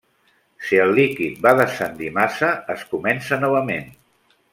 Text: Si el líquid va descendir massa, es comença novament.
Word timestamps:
Si 0.67 0.77
el 0.85 0.93
líquid 0.99 1.35
va 1.47 1.51
descendir 1.59 2.09
massa, 2.15 2.49
es 2.77 2.87
comença 2.95 3.39
novament. 3.45 3.93